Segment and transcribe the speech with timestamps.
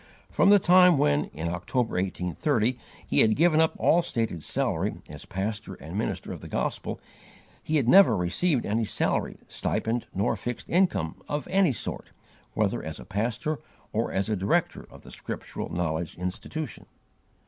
[0.31, 5.25] From the time when, in October, 1830, he had given up all stated salary, as
[5.25, 6.99] pastor and minister of the gospel,
[7.61, 12.09] he had never received any salary, stipend nor fixed income, of any sort,
[12.55, 13.59] whether as a pastor
[13.93, 16.87] or as a director of the Scriptural Knowledge Institution.